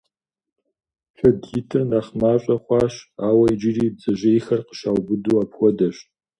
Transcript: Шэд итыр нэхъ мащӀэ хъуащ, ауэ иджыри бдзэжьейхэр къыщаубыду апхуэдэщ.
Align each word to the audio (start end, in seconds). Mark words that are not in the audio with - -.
Шэд 1.17 1.37
итыр 1.59 1.81
нэхъ 1.89 2.11
мащӀэ 2.19 2.55
хъуащ, 2.63 2.93
ауэ 3.27 3.45
иджыри 3.53 3.87
бдзэжьейхэр 3.93 4.61
къыщаубыду 4.67 5.39
апхуэдэщ. 5.43 5.95